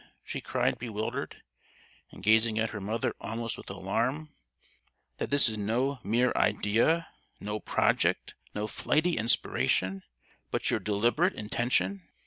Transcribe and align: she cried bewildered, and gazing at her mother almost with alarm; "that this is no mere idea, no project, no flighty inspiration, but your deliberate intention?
she 0.23 0.41
cried 0.41 0.79
bewildered, 0.79 1.43
and 2.09 2.23
gazing 2.23 2.57
at 2.57 2.71
her 2.71 2.81
mother 2.81 3.13
almost 3.21 3.55
with 3.55 3.69
alarm; 3.69 4.33
"that 5.17 5.29
this 5.29 5.47
is 5.47 5.59
no 5.59 5.99
mere 6.03 6.33
idea, 6.35 7.07
no 7.39 7.59
project, 7.59 8.33
no 8.55 8.65
flighty 8.65 9.15
inspiration, 9.15 10.01
but 10.49 10.71
your 10.71 10.79
deliberate 10.79 11.35
intention? 11.35 12.01